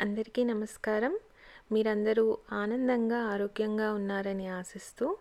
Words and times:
అందరికీ 0.00 0.44
నమస్కారం. 0.44 1.18
మీరందరూ 1.72 2.38
ఆనందంగా 2.52 3.18
ఆరోగ్యంగా 3.18 3.92
ఉన్నారని 3.92 4.48
ఆశిస్తూ 4.48 5.16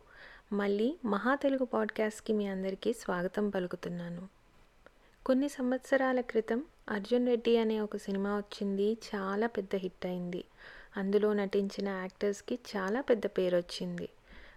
మళ్ళీ 0.54 0.98
మహా 1.06 1.36
తెలుగు 1.36 1.66
పాడ్కాస్ట్కి 1.66 2.34
మీ 2.34 2.48
అందరికీ 2.48 2.94
స్వాగతం 2.94 3.50
పలుకుతున్నాను. 3.50 4.28
కొన్ని 5.26 5.50
సంవత్సరాల 5.50 6.22
క్రితం 6.22 6.64
అర్జున్ 6.90 7.28
రెడ్డి 7.28 7.58
అనే 7.58 7.82
ఒక 7.82 7.98
సినిమా 7.98 8.38
వచ్చింది 8.38 8.98
చాలా 9.16 9.48
పెద్ద 9.48 9.76
హిట్ 9.76 10.06
అయింది. 10.06 10.44
అందులో 10.98 11.34
నటించిన 11.34 11.90
యాక్టర్స్కి 11.90 12.60
చాలా 12.78 13.02
పెద్ద 13.02 13.26
పేరు 13.26 13.58
వచ్చింది 13.58 14.10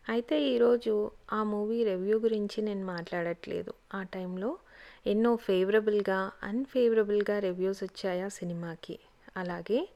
అయితే 0.09 0.43
ఈరోజు 0.43 1.11
ఆ 1.32 1.43
మూవీ 1.43 1.84
రివ్యూ 1.84 2.18
గురించి 2.18 2.62
నేను 2.62 2.87
మాట్లాడట్లేదు. 2.87 3.75
ఆ 3.95 4.02
టైంలో 4.02 4.59
ఎన్నో 5.07 5.37
ఫేవరబుల్గా 5.37 6.30
అన్ఫేవరబుల్గా 6.43 7.39
రివ్యూస్ 7.39 7.82
వచ్చాయి 7.82 8.23
ఆ 8.23 8.29
సినిమాకి. 8.29 8.98
అలాగే 9.37 9.89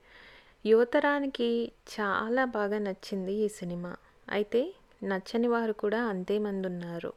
యువతరానికి 0.67 1.73
చాలా 1.95 2.45
బాగా 2.45 2.79
నచ్చింది 2.79 3.33
ఈ 3.33 3.49
సినిమా. 3.49 3.97
అయితే 4.29 4.75
నచ్చని 5.05 5.49
వారు 5.49 5.73
కూడా 5.73 6.03
అంతే 6.05 6.39
మంది 6.39 6.67
ఉన్నారు 6.67 7.13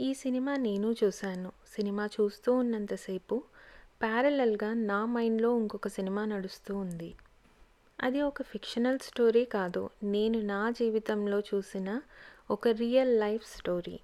ఈ 0.00 0.14
సినిమా 0.14 0.56
నేను 0.56 0.94
చూశాను. 1.04 1.52
సినిమా 1.76 2.06
చూస్తూ 2.06 2.54
ఉన్నంతసేపు 2.54 3.42
ప్యారలల్గా 4.02 4.74
నా 4.74 5.04
మైండ్లో 5.06 5.58
ఇంకొక 5.58 5.88
సినిమా 5.88 6.24
నడుస్తూ 6.24 6.76
ఉంది. 6.76 7.14
అది 8.00 8.22
ఒక 8.22 8.42
ఫిక్షనల్ 8.42 8.98
స్టోరీ 8.98 9.44
కాదు. 9.44 9.90
నేను 10.02 10.40
నా 10.40 10.70
జీవితంలో 10.70 11.40
చూసిన 11.40 12.00
ఒక 12.50 12.68
రియల్ 12.68 13.20
లైఫ్ 13.20 13.56
స్టోరీ. 13.56 14.00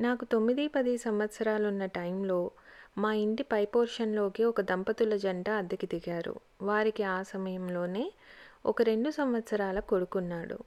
నాకు 0.00 0.24
తొమ్మిది 0.24 0.68
పది 0.68 0.98
సంవత్సరాలు 0.98 1.68
ఉన్న 1.68 1.86
టైంలో 1.86 2.50
మా 2.98 3.12
ఇంటి 3.14 3.42
పై 3.42 3.64
పోర్షన్లోకి 3.64 4.44
ఒక 4.44 4.60
దంపతుల 4.60 5.16
జంట 5.16 5.50
అద్దెకి 5.50 5.86
దిగారు. 5.86 6.34
వారికి 6.62 7.02
ఆ 7.02 7.22
సమయంలోనే 7.22 8.12
ఒక 8.66 8.82
రెండు 8.82 9.10
సంవత్సరాల 9.10 9.80
కొడుకున్నాడు. 9.80 10.58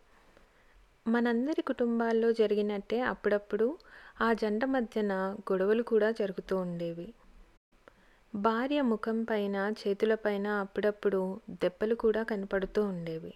మనందరి 1.07 1.61
కుటుంబాల్లో 1.61 2.31
జరిగినట్టే 2.31 3.01
అప్పుడప్పుడు 3.01 3.77
ఆ 4.21 4.33
జంట 4.33 4.65
మధ్యన 4.65 5.13
గొడవలు 5.51 5.83
కూడా 5.83 6.11
జరుగుతూ 6.11 6.57
ఉండేవి. 6.57 7.13
భార్య 8.35 8.81
ముఖం 8.81 9.23
పైన 9.23 9.73
చేతులపైన 9.81 10.47
అప్పుడప్పుడు 10.47 11.39
దెబ్బలు 11.49 11.95
కూడా 11.95 12.23
కనపడుతూ 12.23 12.83
ఉండేవి. 12.83 13.33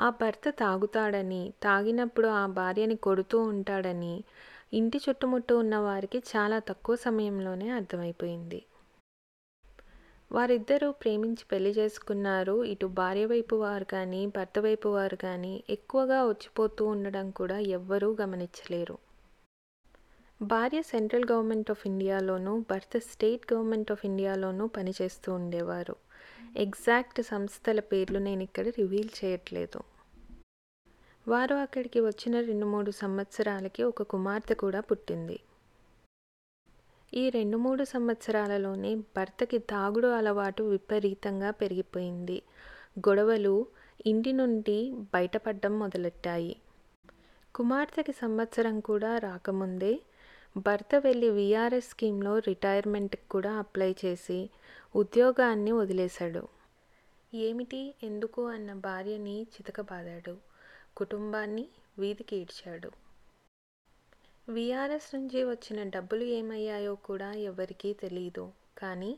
ఆ 0.00 0.10
భర్త 0.10 0.50
తాగుతాడని 0.50 1.52
తాగినప్పుడు 1.62 2.28
ఆ 2.28 2.46
భార్యని 2.46 2.96
కొడుతూ 2.96 3.38
ఉంటాడని 3.40 4.14
ఇంటి 4.72 5.00
చుట్టుముట్టు 5.08 5.54
ఉన్న 5.54 5.76
వారికి 5.76 6.18
చాలా 6.18 6.58
తక్కువ 6.58 6.96
సమయంలోనే 6.96 7.70
అర్థమైపోయింది. 7.70 8.64
వారిద్దరూ 10.32 10.92
ప్రేమించి 10.92 11.44
పెళ్ళి 11.52 11.70
చేసుకున్నారు. 11.70 12.64
ఇటు 12.64 12.86
భార్య 12.86 13.26
వైపు 13.26 13.56
వారు 13.56 13.84
కానీ 13.84 14.26
భర్త 14.26 14.58
వైపు 14.58 14.88
వారు 14.88 15.16
కానీ 15.16 15.64
ఎక్కువగా 15.70 16.26
వచ్చిపోతూ 16.26 16.86
ఉండడం 16.86 17.30
కూడా 17.30 17.58
ఎవ్వరూ 17.58 18.16
గమనించలేరు. 18.20 18.98
భార్య 20.42 20.82
సెంట్రల్ 20.82 21.24
గవర్నమెంట్ 21.32 21.70
ఆఫ్ 21.70 21.86
ఇండియాలోనూ 21.86 22.64
భర్త 22.70 22.98
స్టేట్ 22.98 23.52
గవర్నమెంట్ 23.52 23.92
ఆఫ్ 23.92 24.06
ఇండియాలోనూ 24.06 24.66
పనిచేస్తూ 24.66 25.32
ఉండేవారు. 25.32 25.96
ఎగ్జాక్ట్ 26.56 27.22
సంస్థల 27.22 27.80
పేర్లు 27.80 28.18
నేను 28.18 28.42
ఇక్కడ 28.42 28.68
రివీల్ 28.68 29.24
చేయట్లేదు. 29.24 29.95
వారు 31.28 31.54
అక్కడికి 31.54 32.00
వచ్చిన 32.00 32.40
రెండు 32.40 32.66
మూడు 32.66 32.90
సంవత్సరాలకి 32.90 33.82
ఒక 33.82 34.02
కుమార్తె 34.02 34.54
కూడా 34.54 34.80
పుట్టింది. 34.80 35.40
ఈ 37.14 37.30
రెండు 37.30 37.56
మూడు 37.56 37.84
సంవత్సరాలలోనే 37.84 38.94
భర్తకి 38.94 39.58
తాగుడు 39.58 40.06
అలవాటు 40.06 40.62
విపరీతంగా 40.62 41.50
పెరిగిపోయింది. 41.50 42.42
గొడవలు 42.98 43.66
ఇంటి 44.06 44.32
నుండి 44.32 44.94
బయటపడడం 45.14 45.78
మొదలెట్టాయి. 45.78 46.56
కుమార్తెకి 47.54 48.12
సంవత్సరం 48.12 48.80
కూడా 48.80 49.18
రాకముందే 49.18 50.00
భర్త 50.56 50.94
వెళ్ళి 51.04 51.30
విఆర్ఎస్ 51.30 51.88
స్కీమ్లో 51.88 52.38
రిటైర్మెంట్కి 52.38 53.28
కూడా 53.30 53.52
అప్లై 53.52 53.94
చేసి 54.04 54.50
ఉద్యోగాన్ని 54.96 55.72
వదిలేశాడు. 55.72 56.48
ఏమిటి? 57.34 57.94
ఎందుకు? 58.02 58.42
అన్న 58.46 58.72
భార్యని 58.72 59.42
చితకబాదాడు. 59.42 60.45
కుటుంబాన్ని 60.96 61.68
వీధికి 61.98 62.36
ఈడ్చాడు. 62.36 62.90
విఆర్ఎస్ 64.48 65.14
నుంచి 65.14 65.44
వచ్చిన 65.44 65.88
డబ్బులు 65.88 66.24
ఏమయ్యాయో 66.24 66.94
కూడా 66.94 67.32
ఎవరికీ 67.32 67.92
తెలియదు 67.92 68.52
కానీ 68.78 69.12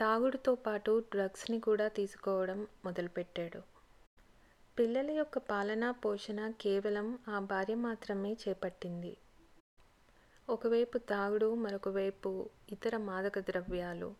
తాగుడుతో 0.00 0.54
పాటు 0.54 0.92
డ్రగ్స్ని 1.12 1.60
కూడా 1.60 1.88
తీసుకోవడం 1.88 2.66
మొదలుపెట్టాడు. 2.84 3.60
పిల్లల 4.78 5.10
యొక్క 5.10 5.38
పాలనా 5.38 5.90
పోషణ 5.90 6.50
కేవలం 6.60 7.18
ఆ 7.28 7.38
భార్య 7.38 7.74
మాత్రమే 7.74 8.32
చేపట్టింది. 8.32 9.12
ఒకవైపు 10.48 10.98
తాగుడు 10.98 11.54
మరొకవైపు 11.54 12.30
ఇతర 12.72 12.96
మాదక 12.96 13.38
ద్రవ్యాలు. 13.38 14.10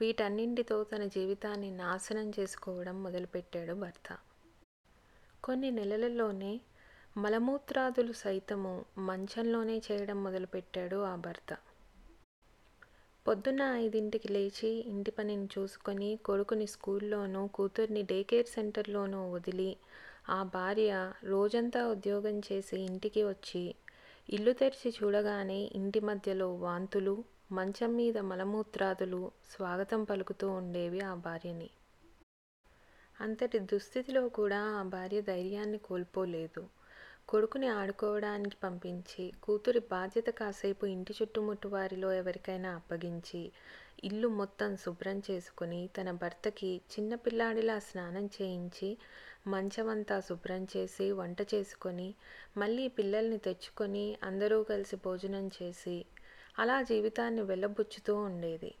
వీటన్నింటితో 0.00 0.84
తన 0.84 1.04
జీవితాన్ని 1.06 1.70
నాశనం 1.70 2.32
చేసుకోవడం 2.38 3.02
మొదలుపెట్టాడు 3.02 3.74
భర్త. 3.74 4.08
కొన్ని 5.42 5.70
నెలలలోనే 5.70 6.60
మలమూత్రాదులు 7.16 8.12
సైతము 8.12 8.72
మంచంలోనే 8.98 9.76
చేయడం 9.78 10.24
మొదలుపెట్టాడు 10.24 10.96
ఆ 11.02 11.16
భర్త. 11.16 11.50
పొద్దున్న 13.26 13.62
ఐదింటికి 13.74 14.32
లేచి 14.32 14.70
ఇంటి 14.88 15.10
పనిని 15.10 15.48
చూసుకొని 15.58 16.16
కొడుకుని 16.16 16.66
స్కూల్లోనూ 16.66 17.46
కూతుర్ని 17.46 18.02
డే 18.02 18.22
కేర్ 18.22 18.46
సెంటర్లోనూ 18.46 19.30
వదిలి 19.30 19.70
ఆ 20.28 20.42
భార్య 20.42 20.92
రోజంతా 21.24 21.86
ఉద్యోగం 21.86 22.38
చేసి 22.40 22.76
ఇంటికి 22.80 23.24
వచ్చి 23.24 23.64
ఇల్లు 24.28 24.52
తెరిచి 24.52 24.90
చూడగానే 24.90 25.60
ఇంటి 25.74 26.00
మధ్యలో 26.00 26.54
వాంతులు 26.56 27.24
మంచం 27.52 27.96
మీద 27.96 28.18
మలమూత్రాదులు 28.18 29.32
స్వాగతం 29.50 30.04
పలుకుతూ 30.04 30.48
ఉండేవి 30.50 31.00
ఆ 31.00 31.14
భార్యని. 31.14 31.68
అంతటి 33.20 33.58
దుస్థితిలో 33.70 34.28
కూడా 34.28 34.60
ఆ 34.78 34.82
భార్య 34.82 35.20
ధైర్యాన్ని 35.22 35.78
కోల్పోలేదు. 35.78 36.62
కొడుకుని 37.28 37.68
ఆడుకోవడానికి 37.68 38.56
పంపించి 38.56 39.32
కూతురి 39.42 39.80
బాధ్యత 39.90 40.28
కాసేపు 40.30 40.84
ఇంటి 40.86 41.12
చుట్టుముట్టు 41.12 41.68
వారిలో 41.68 42.12
ఎవరికైనా 42.12 42.70
అప్పగించి 42.74 43.40
ఇల్లు 44.04 44.28
మొత్తం 44.28 44.76
శుభ్రం 44.76 45.18
చేసుకుని 45.30 45.80
తన 45.96 46.10
భర్తకి 46.22 46.70
చిన్నపిల్లాడిలా 46.92 47.78
స్నానం 47.78 48.26
చేయించి 48.36 48.90
మంచమంతా 49.46 50.20
శుభ్రం 50.20 50.62
చేసి 50.76 51.06
వంట 51.12 51.40
చేసుకొని 51.54 52.08
మళ్ళీ 52.56 52.88
పిల్లల్ని 52.88 53.38
తెచ్చుకొని 53.38 54.06
అందరూ 54.22 54.62
కలిసి 54.62 54.96
భోజనం 55.04 55.46
చేసి 55.58 55.96
అలా 56.58 56.82
జీవితాన్ని 56.82 57.42
వెళ్ళబుచ్చుతూ 57.42 58.14
ఉండేది. 58.20 58.72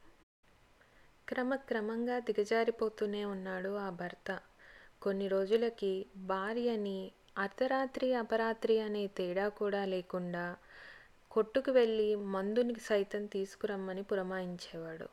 క్రమక్రమంగా 1.28 2.18
దిగజారిపోతూనే 2.18 3.24
ఉన్నాడు 3.24 3.76
ఆ 3.76 3.90
భర్త. 3.90 4.38
కొన్ని 5.02 5.28
రోజులకి 5.28 6.06
భార్యని 6.16 6.98
అర్ధరాత్రి 7.38 8.14
అపరాత్రి 8.14 8.80
అనే 8.80 9.06
తేడా 9.06 9.48
కూడా 9.48 9.84
లేకుండా 9.84 10.56
కొట్టుకు 11.30 11.70
వెళ్ళి 11.70 12.14
మందుని 12.16 12.74
సైతం 12.80 13.26
తీసుకురమ్మని 13.26 14.02
పురమాయించేవాడు. 14.02 15.08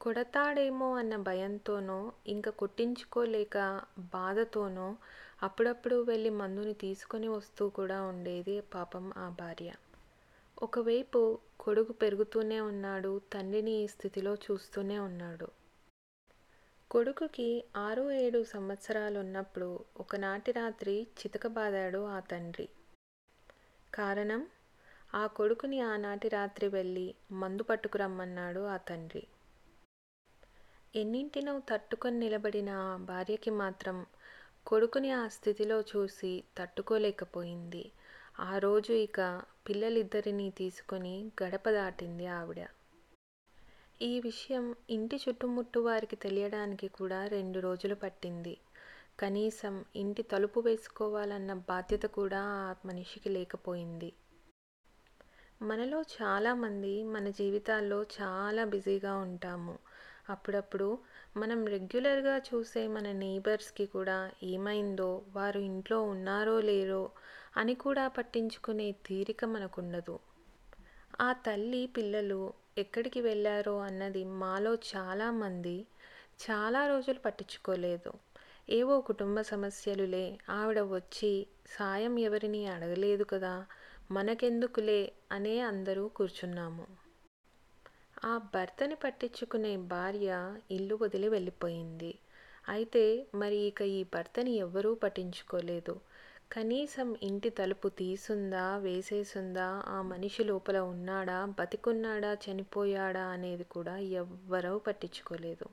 కొడతాడేమో 0.00 0.94
అన్న 0.94 1.16
భయంతోనో 1.16 2.12
ఇంకా 2.26 2.50
కొట్టించుకోలేక 2.50 3.56
బాధతోనో 3.98 4.96
అప్పుడప్పుడు 5.42 5.96
వెళ్ళి 6.02 6.30
మందుని 6.30 6.74
తీసుకొని 6.74 7.28
వస్తూ 7.28 7.68
కూడా 7.68 8.02
ఉండేది 8.02 8.60
పాపం 8.74 9.12
ఆ 9.16 9.28
భార్య. 9.40 9.70
ఒకవైపు 10.60 11.20
కొడుకు 11.60 11.92
పెరుగుతూనే 11.92 12.60
ఉన్నాడు 12.62 13.12
తండ్రిని 13.32 13.74
ఈ 13.80 13.86
స్థితిలో 13.86 14.34
చూస్తూనే 14.44 14.98
ఉన్నాడు. 15.00 15.48
కొడుకుకి 16.90 17.48
ఆరు 17.76 18.10
ఏడు 18.16 18.44
సంవత్సరాలు 18.44 19.18
ఉన్నప్పుడు 19.18 19.68
ఒకనాటి 19.96 20.52
రాత్రి 20.52 20.94
చితకబాదాడు 21.18 22.00
ఆ 22.08 22.20
తండ్రి. 22.30 22.66
కారణం? 23.92 24.42
ఆ 25.12 25.26
కొడుకుని 25.36 25.80
ఆనాటి 25.82 26.28
రాత్రి 26.28 26.68
వెళ్ళి 26.68 27.06
మందు 27.32 27.62
పట్టుకురమ్మన్నాడు 27.62 28.60
ఆ 28.66 28.76
తండ్రి. 28.88 29.22
ఎన్నింటినో 30.94 31.52
తట్టుకొని 31.68 32.18
నిలబడిన 32.18 32.70
ఆ 32.84 32.96
భార్యకి 33.04 33.50
మాత్రం 33.60 33.96
కొడుకుని 34.66 35.10
ఆ 35.12 35.28
స్థితిలో 35.28 35.80
చూసి 35.90 36.32
తట్టుకోలేకపోయింది. 36.58 37.84
ఆ 38.34 38.58
రోజు 38.58 38.92
ఇక 38.92 39.20
పిల్లలిద్దరినీ 39.68 40.50
తీసుకొని 40.50 41.30
గడప 41.42 41.70
దాటింది 41.70 42.26
ఆవిడ. 42.26 42.60
ఈ 44.02 44.20
విషయం 44.20 44.74
ఇంటి 44.90 45.16
చుట్టుముట్టు 45.16 45.78
వారికి 45.78 46.16
తెలియడానికి 46.16 46.88
కూడా 46.88 47.26
రెండు 47.26 47.60
రోజులు 47.60 47.94
పట్టింది. 47.94 48.54
కనీసం 49.20 49.84
ఇంటి 49.96 50.22
తలుపు 50.22 50.60
వేసుకోవాలన్న 50.60 51.52
బాధ్యత 51.68 52.06
కూడా 52.06 52.42
ఆ 52.60 52.74
మనిషికి 52.86 53.28
లేకపోయింది. 53.28 54.10
మనలో 55.62 56.02
చాలామంది 56.14 57.02
మన 57.02 57.28
జీవితాల్లో 57.30 58.02
చాలా 58.18 58.64
బిజీగా 58.64 59.16
ఉంటాము. 59.16 59.74
అప్పుడప్పుడు 60.28 60.88
మనం 61.36 61.66
రెగ్యులర్గా 61.66 62.38
చూసే 62.48 62.86
మన 62.86 63.12
నేబర్స్కి 63.12 63.86
కూడా 63.86 64.18
ఏమైందో 64.42 65.22
వారు 65.32 65.58
ఇంట్లో 65.60 66.02
ఉన్నారో 66.02 66.60
లేరో 66.60 67.02
అని 67.54 67.74
కూడా 67.76 68.08
పట్టించుకునే 68.08 68.92
తీరిక 69.06 69.44
మనకుండదు. 69.44 70.16
ఆ 71.20 71.32
తల్లి 71.44 71.86
పిల్లలు 71.96 72.40
ఎక్కడికి 72.78 73.20
వెళ్ళారో 73.20 73.78
అన్నది 73.80 74.24
మాలో 74.42 74.72
చాలామంది 74.90 75.76
చాలా 76.40 76.86
రోజులు 76.86 77.18
పట్టించుకోలేదు. 77.18 78.12
ఏవో 78.70 79.00
కుటుంబ 79.00 79.40
సమస్యలులే. 79.50 80.26
ఆవిడ 80.50 80.80
వచ్చి 80.90 81.32
సాయం 81.70 82.18
ఎవరిని 82.18 82.66
అడగలేదు 82.66 83.24
కదా 83.24 83.54
మనకెందుకులే 84.10 85.00
అనే 85.32 85.60
అందరూ 85.70 86.08
కూర్చున్నాము. 86.08 86.86
ఆ 88.24 88.32
భర్తని 88.54 88.94
పట్టించుకునే 88.94 89.76
భార్య 89.92 90.30
ఇల్లు 90.70 90.94
వదిలి 90.94 91.28
వెళ్ళిపోయింది. 91.28 92.12
అయితే 92.68 93.04
మరి 93.34 93.58
ఇక 93.66 93.80
ఈ 93.92 94.04
భర్తని 94.14 94.52
ఎవ్వరూ 94.56 94.94
పట్టించుకోలేదు. 94.94 95.94
కనీసం 96.50 97.16
ఇంటి 97.22 97.50
తలుపు 97.50 97.88
తీసుందా 97.88 98.76
వేసేసుందా 98.76 99.82
ఆ 99.86 100.02
మనిషి 100.02 100.44
లోపల 100.44 100.78
ఉన్నాడా 100.78 101.44
బతికున్నాడా 101.44 102.34
చనిపోయాడా 102.34 103.26
అనేది 103.26 103.64
కూడా 103.64 103.98
ఎవ్వరూ 103.98 104.78
పట్టించుకోలేదు. 104.78 105.70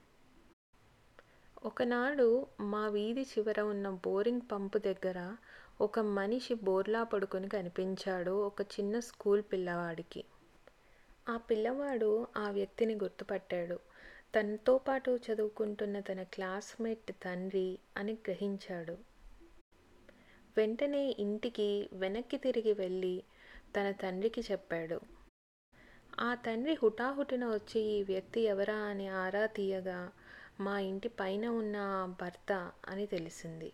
ఒకనాడు 1.63 2.47
మా 2.59 2.88
వీధి 2.88 3.21
చివర 3.21 3.62
ఉన్న 3.62 3.89
బోరింగ్ 3.89 4.41
పంపు 4.51 4.77
దగ్గర 4.77 5.35
ఒక 5.81 6.00
మనిషి 6.00 6.53
బోర్లా 6.53 7.03
పడుకొని 7.03 7.50
కనిపించాడు 7.50 8.31
ఒక 8.31 8.62
చిన్న 8.62 9.00
స్కూల్ 9.00 9.44
పిల్లవాడికి. 9.51 10.25
ఆ 11.29 11.38
పిల్లవాడు 11.38 12.27
ఆ 12.38 12.51
వ్యక్తిని 12.51 12.95
గుర్తుపట్టాడు. 12.95 13.79
తనతో 14.35 14.77
పాటు 14.77 15.19
చదువుకుంటున్న 15.27 16.00
తన 16.00 16.24
క్లాస్మేట్ 16.24 17.12
తండ్రి 17.24 17.79
అని 17.97 18.13
గ్రహించాడు. 18.13 18.97
వెంటనే 20.57 21.04
ఇంటికి 21.19 21.68
వెనక్కి 21.94 22.38
తిరిగి 22.38 22.74
వెళ్ళి 22.74 23.15
తన 23.75 23.88
తండ్రికి 24.01 24.42
చెప్పాడు. 24.51 24.98
ఆ 26.19 26.30
తండ్రి 26.45 26.74
హుటాహుటిన 26.74 27.45
వచ్చి 27.48 27.81
ఈ 27.89 28.04
వ్యక్తి 28.04 28.42
ఎవరా 28.42 28.77
అని 28.92 29.07
ఆరా 29.21 29.45
తీయగా 29.48 30.00
మా 30.59 30.75
ఇంటి 30.81 31.09
పైన 31.19 31.45
ఉన్న 31.62 31.77
భర్త 32.21 32.51
అని 32.89 33.06
తెలిసింది. 33.07 33.69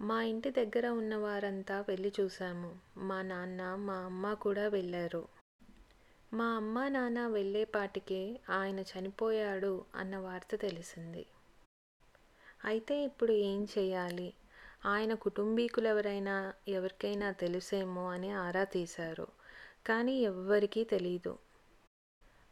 మా 0.00 0.16
ఇంటి 0.22 0.50
దగ్గర 0.50 0.86
ఉన్న 1.00 1.14
వారంతా 1.16 1.76
వెళ్ళి 1.80 2.12
చూశాము. 2.20 2.70
మా 3.08 3.18
నాన్న 3.22 3.74
మా 3.86 3.96
అమ్మ 4.04 4.34
కూడా 4.44 4.68
వెళ్ళారు. 4.68 5.22
మా 6.32 6.46
అమ్మ 6.56 6.88
నాన్న 6.88 7.26
వెళ్ళేపాటికే 7.26 8.20
ఆయన 8.50 8.80
చనిపోయాడు 8.90 9.72
అన్న 9.94 10.16
వార్త 10.18 10.54
తెలిసింది. 10.60 11.24
అయితే 12.64 13.04
ఇప్పుడు 13.04 13.32
ఏం 13.48 13.60
చేయాలి? 13.74 14.28
ఆయన 14.86 15.14
కుటుంబీకులు 15.14 15.88
ఎవరైనా 15.88 16.52
ఎవరికైనా 16.68 17.30
తెలుసేమో 17.30 18.10
అని 18.10 18.30
ఆరా 18.30 18.64
తీశారు. 18.64 19.26
కానీ 19.86 20.20
ఎవ్వరికీ 20.20 20.84
తెలీదు. 20.84 21.38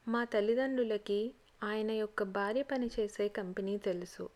మా 0.08 0.24
తల్లిదండ్రులకి 0.24 1.34
ఆయన 1.62 1.90
యొక్క 1.90 2.22
భార్య 2.22 2.62
పనిచేసే 2.62 3.28
కంపెనీ 3.28 3.78
తెలుసు. 3.78 4.30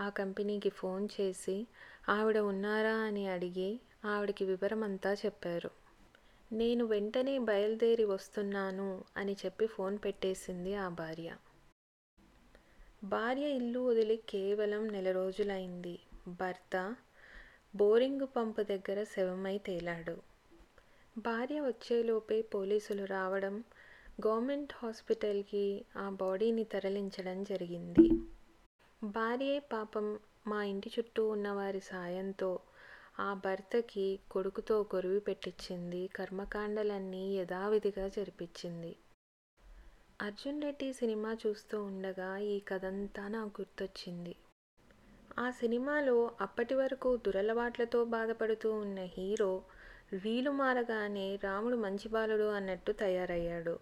ఆ 0.00 0.08
కంపెనీకి 0.08 0.68
ఫోన్ 0.68 1.08
చేసి 1.20 1.66
ఆవిడ 2.08 2.38
ఉన్నారా? 2.38 2.94
అని 2.94 3.28
అడిగి 3.28 3.80
ఆవిడకి 4.04 4.44
వివరమంతా 4.44 5.12
చెప్పారు. 5.12 5.70
నేను 6.52 6.84
వెంటనే 6.84 7.38
బయలుదేరి 7.38 8.04
వస్తున్నాను 8.04 9.04
అని 9.16 9.36
చెప్పి 9.44 9.66
ఫోన్ 9.66 9.98
పెట్టేసింది 10.04 10.74
ఆ 10.74 10.88
భార్య. 10.88 11.36
భార్య 13.04 13.48
ఇల్లు 13.50 13.80
వదిలి 13.80 14.16
కేవలం 14.28 14.88
నెల 14.88 15.12
రోజులైంది. 15.12 15.98
భర్త 16.28 16.96
బోరింగ్ 17.76 18.26
పంపు 18.36 18.62
దగ్గర 18.62 19.04
శవమై 19.04 19.58
తేలాడు. 19.58 20.16
భార్య 21.18 21.60
వచ్చేలోపే 21.60 22.42
పోలీసులు 22.42 23.04
రావడం 23.04 23.64
గవర్నమెంట్ 24.26 24.72
హాస్పిటల్కి 24.76 25.84
ఆ 25.96 26.10
బాడీని 26.10 26.64
తరలించడం 26.64 27.44
జరిగింది. 27.44 28.10
భార్యే 29.04 29.58
పాపం 29.58 30.18
మా 30.46 30.64
ఇంటి 30.64 30.90
చుట్టూ 30.98 31.28
ఉన్న 31.28 31.48
వారి 31.50 31.80
సాయంతో 31.80 32.60
ఆ 33.20 33.34
భర్తకి 33.34 34.20
కొడుకుతో 34.30 34.82
గొరువి 34.94 35.20
పెట్టించింది 35.20 36.06
కర్మకాండలన్నీ 36.06 37.36
యథావిధిగా 37.36 38.08
జరిపించింది. 38.08 38.96
అర్జున్ 40.22 40.62
రెడ్డి 40.62 40.92
సినిమా 40.92 41.36
చూస్తూ 41.46 41.82
ఉండగా 41.82 42.38
ఈ 42.38 42.60
కథంతా 42.60 43.28
నాకు 43.28 43.60
గుర్తొచ్చింది. 43.60 44.36
ఆ 45.38 45.50
సినిమాలో 45.50 46.32
అప్పటి 46.40 46.74
వరకు 46.74 47.16
దురలవాట్లతో 47.16 48.04
బాధపడుతూ 48.04 48.72
ఉన్న 48.74 49.00
హీరో 49.14 49.52
వీలు 50.14 50.50
మారగానే 50.50 51.36
రాముడు 51.44 51.76
మంచి 51.76 52.08
బాలుడు 52.08 52.48
అన్నట్టు 52.50 52.92
తయారయ్యాడు. 52.92 53.74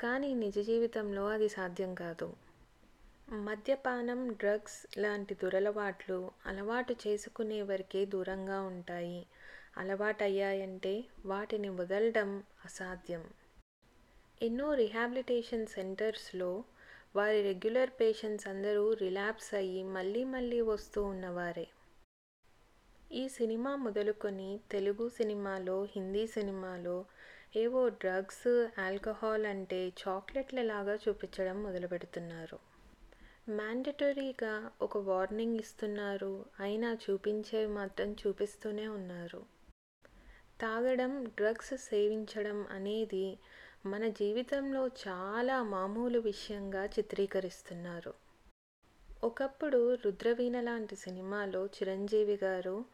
కానీ 0.00 0.34
నిజ 0.34 0.58
జీవితంలో 0.60 1.26
అది 1.26 1.48
సాధ్యం 1.48 1.94
కాదు. 1.94 2.28
మద్యపానం 3.42 4.32
డ్రగ్స్ 4.32 4.98
లాంటి 4.98 5.34
దురలవాట్లు 5.34 6.18
అలవాటు 6.46 6.96
చేసుకునే 7.06 7.62
వరకే 7.62 8.04
దూరంగా 8.06 8.60
ఉంటాయి. 8.62 9.20
అలవాటయ్యాయంటే 9.76 10.94
వాటిని 11.26 11.68
వదలడం 11.70 12.30
అసాధ్యం. 12.64 13.24
ఎన్నో 14.40 14.74
రిహాబిలిటేషన్ 14.74 15.66
సెంటర్స్లో 15.66 16.50
వారి 17.14 17.42
రెగ్యులర్ 17.42 17.90
పేషెంట్స్ 18.00 18.48
అందరూ 18.48 18.94
రిలాప్స్ 18.94 19.54
అయ్యి 19.54 19.84
మళ్ళీ 19.84 20.24
మళ్ళీ 20.24 20.60
వస్తూ 20.60 21.02
ఉన్నవారే. 21.02 21.64
ఈ 23.12 23.28
సినిమా 23.28 23.76
మొదలుకొని 23.76 24.60
తెలుగు 24.70 25.08
సినిమాలో 25.08 25.84
హిందీ 25.84 26.26
సినిమాలో 26.26 27.04
ఏవో 27.56 27.88
డ్రగ్స్ 27.88 28.46
ఆల్కహాల్ 28.78 29.46
అంటే 29.46 29.92
చాక్లెట్ల 30.02 30.62
లాగా 30.62 30.94
చూపించడం 30.94 31.62
మొదలుపెడుతున్నారు. 31.62 32.58
మ్యాండటరీగా 33.50 34.70
ఒక 34.82 34.96
వార్నింగ్ 34.96 35.56
ఇస్తున్నారు. 35.56 36.44
అయినా 36.60 36.98
చూపించేవి 37.04 37.72
మాత్రం 37.72 38.12
చూపిస్తూనే 38.12 38.88
ఉన్నారు. 38.88 39.42
తాగడం 40.60 41.24
డ్రగ్స్ 41.24 41.74
సేవించడం 41.88 42.66
అనేది 42.70 43.26
మన 43.86 44.08
జీవితంలో 44.08 44.86
చాలా 44.86 45.62
మామూలు 45.62 46.18
విషయంగా 46.18 46.84
చిత్రీకరిస్తున్నారు. 46.84 48.14
ఒకప్పుడు 49.24 49.94
రుద్రవీణ 49.94 50.60
లాంటి 50.60 50.96
సినిమాలో 50.96 51.66
చిరంజీవి 51.66 52.38
గారు 52.44 52.84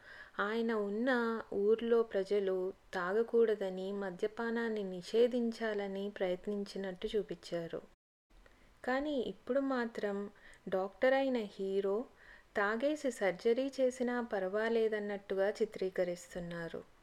ఆయన 0.41 0.73
ఉన్న 0.73 1.43
ఊర్లో 1.53 2.03
ప్రజలు 2.03 2.73
తాగకూడదని 2.95 3.93
మద్యపానాన్ని 3.93 4.85
నిషేధించాలని 4.85 6.13
ప్రయత్నించినట్టు 6.19 7.09
చూపించారు. 7.17 7.83
కానీ 8.85 9.15
ఇప్పుడు 9.21 9.61
మాత్రం 9.61 10.31
డాక్టర్ 10.69 11.15
అయిన 11.15 11.37
హీరో 11.37 12.05
తాగేసి 12.57 13.11
సర్జరీ 13.11 13.73
చేసినా 13.81 14.21
పర్వాలేదన్నట్టుగా 14.21 15.51
చిత్రీకరిస్తున్నారు. 15.51 16.96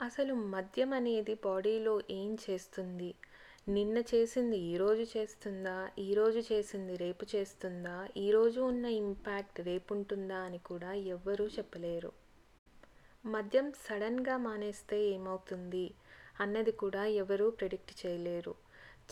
అసలు 0.00 0.34
మద్యం 0.34 0.92
అనేది 0.92 1.34
బాడీలో 1.34 2.00
ఏం 2.10 2.38
చేస్తుంది? 2.50 3.14
నిన్న 3.68 3.98
చేసింది 4.14 4.56
ఈరోజు 4.56 5.04
చేస్తుందా? 5.16 5.90
ఈరోజు 5.98 6.40
చేసింది 6.52 6.96
రేపు 6.96 7.26
చేస్తుందా? 7.34 8.08
ఈరోజు 8.16 8.60
ఉన్న 8.60 8.84
ఇంపాక్ట్ 8.84 9.60
రేపు 9.60 9.94
ఉంటుందా 9.94 10.36
అని 10.36 10.58
కూడా 10.58 10.92
ఎవ్వరూ 10.92 11.46
చెప్పలేరు. 11.46 12.12
మద్యం 13.24 13.72
సడన్గా 13.88 14.36
మానేస్తే 14.36 15.00
ఏమవుతుంది? 15.04 15.94
అన్నది 16.40 16.72
కూడా 16.72 17.04
ఎవరూ 17.04 17.50
ప్రిడిక్ట్ 17.50 18.06
చేయలేరు. 18.06 18.54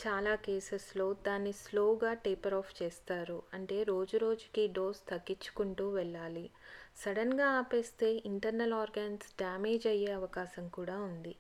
చాలా 0.00 0.34
కేసెస్లో 0.34 1.12
దాన్ని 1.26 1.52
స్లోగా 1.52 2.14
టేపర్ 2.14 2.54
ఆఫ్ 2.54 2.82
చేస్తారు. 2.82 3.42
అంటే 3.54 3.82
రోజు 3.82 4.16
రోజుకి 4.16 4.66
డోస్ 4.66 5.00
తగ్గించుకుంటూ 5.08 5.88
వెళ్ళాలి. 5.90 6.50
సడన్గా 6.98 7.48
ఆపేస్తే 7.50 8.08
ఇంటర్నల్ 8.26 8.72
ఆర్గాన్స్ 8.72 9.26
డ్యామేజ్ 9.38 9.86
అయ్యే 9.86 10.10
అవకాశం 10.12 10.68
కూడా 10.68 10.96
ఉంది. 11.00 11.34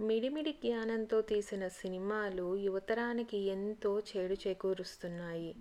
మిడిమిడి 0.00 0.52
జ్ఞానంతో 0.52 1.20
తీసిన 1.20 1.68
సినిమాలు 1.68 2.56
యువతరానికి 2.56 3.38
ఎంతో 3.38 4.00
చేడు 4.00 4.34
చేకూరుస్తున్నాయి. 4.34 5.56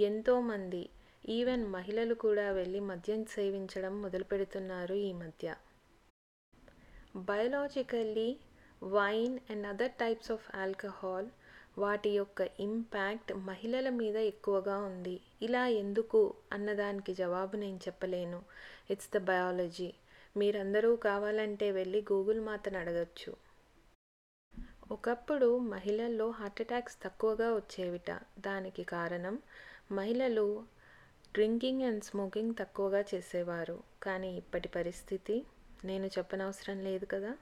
ఎంతోమంది 0.00 0.82
ఈవెన్ 1.28 1.64
మహిళలు 1.66 2.14
కూడా 2.14 2.50
వెళ్ళి 2.50 2.80
మద్యం 2.80 3.24
సేవించడం 3.24 4.02
మొదలుపెడుతున్నారు 4.02 4.94
ఈ 4.94 5.12
మధ్య. 5.12 5.54
Biologically 7.16 8.28
wine 8.82 9.38
and 9.50 9.66
other 9.66 9.92
types 9.92 10.32
of 10.32 10.56
alcohol 10.56 11.28
వాటి 11.78 12.10
యొక్క 12.10 12.48
ఇంపాక్ట్ 12.60 13.32
మహిళల 13.50 13.88
మీద 13.88 14.16
ఎక్కువగా 14.32 14.78
ఉంది. 14.90 15.16
ఇలా 15.42 15.66
ఎందుకు 15.66 16.34
అన్నదానికి 16.52 17.14
జవాబు 17.14 17.56
నేను 17.56 17.76
చెప్పలేను. 17.76 18.42
It's 18.90 19.10
the 19.14 19.18
biology. 19.18 19.94
మీరందరూ 20.36 20.96
కావాలంటే 20.96 21.70
వెళ్ళి 21.70 22.02
గూగుల్ 22.12 22.40
మాతను 22.40 22.78
అడగచ్చు. 22.78 23.36
ఒకప్పుడు 24.90 25.58
మహిళల్లో 25.58 26.30
హార్ట్ 26.30 26.60
అటాక్స్ 26.60 27.02
తక్కువగా 27.02 27.54
వచ్చేవిట. 27.54 28.10
దానికి 28.38 28.84
కారణం 28.84 29.38
మహిళలు 29.92 30.64
డ్రింకింగ్ 31.34 31.82
అండ్ 31.82 32.04
స్మోకింగ్ 32.04 32.54
తక్కువగా 32.60 33.04
చేసేవారు. 33.14 33.82
కానీ 34.02 34.36
ఇప్పటి 34.36 34.68
పరిస్థితి 34.68 35.44
నేను 35.84 36.06
చెప్పనవసరం 36.06 36.78
లేదు 36.80 37.06
కదా? 37.06 37.36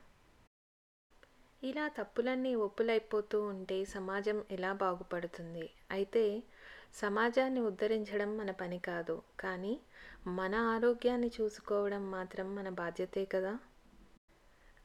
ఇలా 1.63 1.89
తప్పులన్నీ 1.89 2.55
ఒప్పులైపోతూ 2.55 3.43
ఉంటే 3.43 3.85
సమాజం 3.85 4.45
ఎలా 4.51 4.73
బాగుపడుతుంది? 4.73 5.71
అయితే 5.91 6.43
సమాజాన్ని 6.95 7.61
ఉద్ధరించడం 7.61 8.37
మన 8.37 8.51
పని 8.51 8.79
కాదు. 8.79 9.23
కానీ 9.41 9.81
మన 10.27 10.55
ఆరోగ్యాన్ని 10.55 11.31
చూసుకోవడం 11.41 12.11
మాత్రం 12.11 12.55
మన 12.55 12.69
బాధ్యతే 12.69 13.25
కదా? 13.25 13.59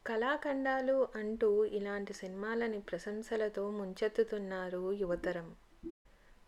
కళాఖండాలు 0.06 1.08
అంటూ 1.14 1.64
ఇలాంటి 1.64 2.12
సినిమాలని 2.12 2.80
ప్రశంసలతో 2.80 3.70
ముంచెత్తుతున్నారు 3.70 4.92
యువతరం. 4.92 5.56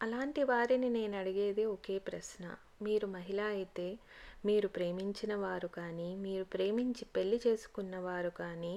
అలాంటి 0.02 0.42
వారిని 0.42 0.88
నేను 0.88 1.16
అడిగేది 1.16 1.64
ఒకే 1.64 1.98
ప్రశ్న. 1.98 2.56
మీరు 2.82 3.06
మహిళ 3.06 3.40
అయితే 3.40 3.98
మీరు 4.44 4.68
ప్రేమించిన 4.68 5.34
వారు 5.34 5.68
కానీ 5.68 6.08
మీరు 6.16 6.44
ప్రేమించి 6.44 7.04
పెళ్ళి 7.14 7.38
చేసుకున్న 7.46 7.96
వారు 7.98 8.30
కానీ 8.30 8.74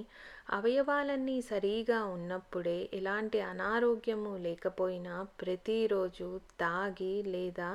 అవయవాలన్నీ 0.50 1.40
సరిగా 1.40 2.04
ఉన్నప్పుడే 2.04 2.78
ఎలాంటి 2.92 3.40
అనారోగ్యము 3.40 4.36
లేకపోయినా 4.36 5.14
ప్రతిరోజు 5.40 6.28
తాగి 6.60 7.22
లేదా 7.26 7.70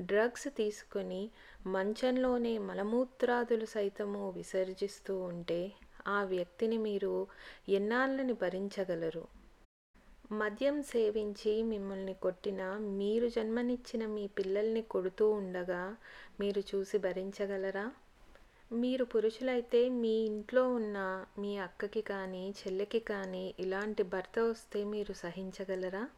డ్రగ్స్ 0.00 0.48
తీసుకొని 0.56 1.22
మంచంలోనే 1.66 2.58
మలమూత్రాదులు 2.58 3.64
సైతము 3.66 4.30
విసర్జిస్తూ 4.30 5.16
ఉంటే 5.24 5.62
ఆ 6.06 6.18
వ్యక్తిని 6.24 6.78
మీరు 6.78 7.14
ఎన్నాళ్ళని 7.68 8.32
భరించగలరు? 8.32 9.24
మద్యం 10.32 10.82
సేవించి 10.82 11.62
మిమ్మల్ని 11.62 12.14
కొట్టిన 12.14 12.76
మీరు 12.76 13.28
జన్మనిచ్చిన 13.28 14.06
మీ 14.06 14.26
పిల్లల్ని 14.26 14.82
కొడుతూ 14.82 15.30
ఉండగా 15.30 15.96
మీరు 16.40 16.60
చూసి 16.60 16.98
భరించగలరా? 16.98 17.90
మీరు 18.72 19.04
పురుషులైతే 19.04 19.88
మీ 19.88 20.08
ఇంట్లో 20.08 20.68
ఉన్న 20.68 21.26
మీ 21.38 21.58
అక్కకి 21.58 22.02
కానీ 22.02 22.54
చెల్లెకి 22.60 23.00
కానీ 23.00 23.54
ఇలాంటి 23.60 24.02
భర్త 24.02 24.38
వస్తే 24.38 24.84
మీరు 24.84 25.12
సహించగలరా? 25.12 26.08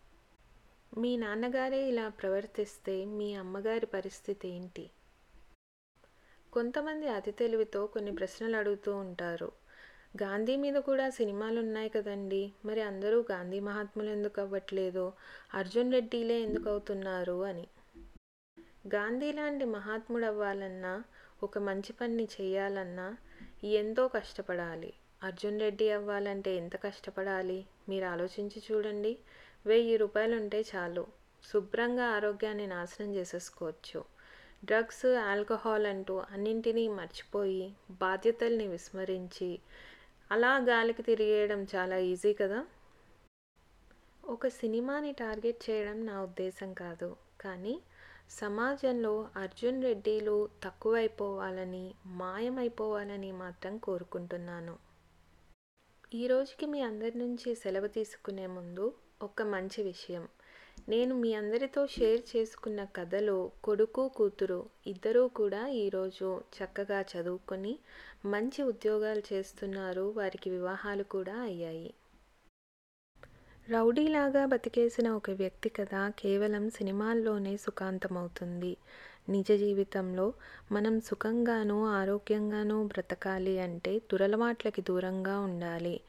మీ 0.99 1.17
నాన్నగారే 1.17 1.89
ఇలా 1.89 2.09
ప్రవర్తిస్తే 2.09 3.05
మీ 3.05 3.35
అమ్మగారి 3.35 3.87
పరిస్థితి 3.87 4.49
ఏంటి? 4.49 4.91
కొంతమంది 6.53 7.09
అతి 7.09 7.33
తెలివితో 7.33 7.87
కొన్ని 7.87 8.13
ప్రశ్నలు 8.13 8.57
అడుగుతూ 8.57 8.97
ఉంటారు. 8.97 9.53
గాంధీ 10.23 10.57
మీద 10.57 10.75
కూడా 10.75 11.11
సినిమాలు 11.11 11.61
ఉన్నాయి 11.61 11.89
కదండి. 11.89 12.53
మరి 12.65 12.83
అందరూ 12.83 13.25
గాంధీ 13.33 13.61
మహాత్ములు 13.61 14.11
ఎందుకు 14.11 14.41
అవ్వట్లేదు? 14.41 15.13
అర్జున్ 15.55 15.93
రెడ్డిలే 15.93 16.41
ఎందుకు 16.41 16.71
అవుతున్నారు 16.71 17.45
అని. 17.45 17.67
గాంధీ 18.95 19.33
లాంటి 19.33 19.65
మహాత్ముడు 19.65 20.25
అవ్వాలన్నా 20.25 21.05
ఒక 21.43 21.59
మంచి 21.59 21.93
పని 21.93 22.29
చేయాలన్నా 22.41 23.17
ఎంతో 23.65 24.09
కష్టపడాలి. 24.09 24.93
అర్జున్ 25.23 25.61
రెడ్డి 25.61 25.91
అవ్వాలంటే 25.91 26.57
ఎంత 26.57 26.77
కష్టపడాలి? 26.77 27.67
మీరు 27.89 28.05
ఆలోచించి 28.05 28.63
చూడండి. 28.73 29.19
వెయ్యి 29.67 29.97
రూపాయలు 29.97 30.37
ఉంటే 30.37 30.65
చాలు. 30.77 31.07
శుభ్రంగా 31.53 32.05
ఆరోగ్యాన్ని 32.05 32.67
నాశనం 32.67 33.15
చేసేసుకోవచ్చు. 33.15 34.05
డ్రగ్స్ 34.65 35.07
ఆల్కహాల్ 35.07 35.87
అంటూ 35.87 36.23
అన్నింటినీ 36.31 36.89
మర్చిపోయి 36.89 37.75
బాధ్యతల్ని 37.91 38.67
విస్మరించి 38.67 39.59
అలా 40.31 40.59
గాలికి 40.59 41.03
తిరిగేయడం 41.03 41.67
చాలా 41.75 41.97
ఈజీ 41.97 42.33
కదా. 42.33 42.67
ఒక 44.25 44.49
సినిమాని 44.49 45.13
టార్గెట్ 45.13 45.71
చేయడం 45.71 46.07
నా 46.07 46.23
ఉద్దేశం 46.23 46.75
కాదు. 46.75 47.17
కానీ 47.41 47.81
సమాజంలో 48.31 49.31
అర్జున్ 49.37 49.83
రెడ్డిలు 49.83 50.49
తక్కువైపోవాలని 50.65 51.95
మాయమైపోవాలని 52.07 53.33
మాత్రం 53.33 53.79
కోరుకుంటున్నాను. 53.79 54.77
ఈ 56.15 56.27
రోజుకి 56.27 56.67
మీ 56.67 56.81
అందరి 56.83 57.19
నుంచి 57.19 57.55
సెలవు 57.55 57.87
తీసుకునే 57.87 58.47
ముందు 58.47 58.95
ఒక 59.23 59.43
మంచి 59.43 59.83
విషయం. 59.83 60.29
నేను 60.77 61.15
మీ 61.15 61.35
అందరితో 61.35 61.87
షేర్ 61.87 62.21
చేసుకున్న 62.37 62.85
కథలో 62.85 63.51
కొడుకు 63.63 64.09
కూతురు 64.09 64.59
ఇద్దరూ 64.87 65.29
కూడా 65.29 65.69
ఈరోజు 65.69 66.43
చక్కగా 66.57 67.03
చదువుకొని 67.03 67.79
మంచి 68.25 68.63
ఉద్యోగాలు 68.63 69.23
చేస్తున్నారు. 69.33 70.13
వారికి 70.13 70.51
వివాహాలు 70.51 71.03
కూడా 71.05 71.37
అయ్యాయి. 71.41 71.95
రౌడీలాగా 73.71 74.47
బతికేసిన 74.47 75.09
ఒక 75.11 75.31
వ్యక్తి 75.31 75.69
కథ 75.69 75.95
కేవలం 76.19 76.71
సినిమాల్లోనే 76.71 77.57
సుఖాంతమవుతుంది. 77.57 78.73
నిజ 79.29 79.47
జీవితంలో 79.53 80.33
మనం 80.73 81.01
సుఖంగానూ 81.01 81.87
ఆరోగ్యంగానూ 81.87 82.85
బ్రతకాలి 82.85 83.59
అంటే 83.61 83.99
దురలవాట్లకి 83.99 84.83
దూరంగా 84.83 85.41
ఉండాలి. 85.41 86.01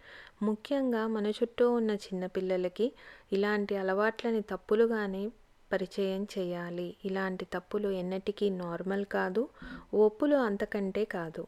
ముఖ్యంగా 0.41 1.07
మన 1.07 1.27
చుట్టూ 1.27 1.71
ఉన్న 1.71 1.91
చిన్నపిల్లలకి 1.91 2.91
ఇలాంటి 3.33 3.75
అలవాట్లని 3.75 4.41
తప్పులుగానే 4.41 5.31
పరిచయం 5.71 6.27
చేయాలి. 6.37 6.95
ఇలాంటి 7.05 7.45
తప్పులు 7.45 7.89
ఎన్నటికీ 7.89 8.49
నార్మల్ 8.49 9.05
కాదు 9.05 9.49
ఒప్పులు 9.93 10.35
అంతకంటే 10.35 11.05
కాదు. 11.05 11.47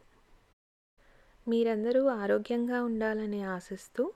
మీరందరూ 1.48 2.08
ఆరోగ్యంగా 2.08 2.84
ఉండాలని 2.84 3.44
ఆశిస్తూ 3.44 4.14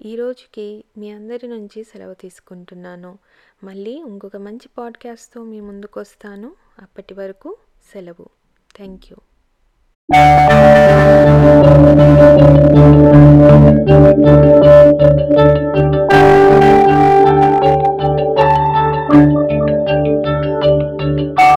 ఈరోజుకి 0.00 0.84
మీ 0.98 1.10
అందరి 1.10 1.48
నుంచి 1.48 1.84
సెలవు 1.84 2.14
తీసుకుంటున్నాను. 2.14 3.18
మళ్ళీ 3.64 3.90
ఇంకొక 3.90 4.36
మంచి 4.36 4.68
పాడ్కాస్ట్తో 4.78 5.44
మీ 5.44 5.60
ముందుకు 5.60 6.00
వస్తాను 6.00 6.67
అప్పటి 6.82 7.14
వరకు 7.14 7.56
సెలవు. 7.92 8.26
Thank 8.76 9.06
you. 9.10 9.16